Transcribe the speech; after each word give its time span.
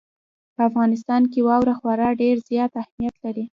په 0.55 0.61
افغانستان 0.69 1.21
کې 1.31 1.39
واوره 1.47 1.73
خورا 1.79 2.09
ډېر 2.21 2.35
زیات 2.49 2.71
اهمیت 2.81 3.15
لري. 3.23 3.45